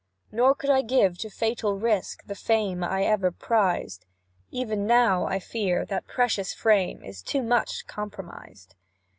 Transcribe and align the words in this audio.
"Nor 0.31 0.55
could 0.55 0.71
I 0.71 0.81
give 0.81 1.19
to 1.19 1.29
fatal 1.29 1.77
risk 1.77 2.23
The 2.25 2.33
fame 2.33 2.83
I 2.83 3.03
ever 3.03 3.29
prized; 3.29 4.07
Even 4.49 4.87
now, 4.87 5.25
I 5.27 5.37
fear, 5.37 5.85
that 5.85 6.07
precious 6.07 6.55
fame 6.55 7.03
Is 7.03 7.21
too 7.21 7.43
much 7.43 7.85
compromised." 7.85 8.73